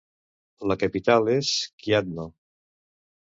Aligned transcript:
La 0.71 0.77
capital 0.83 1.29
és 1.33 1.51
Kladno. 1.83 2.25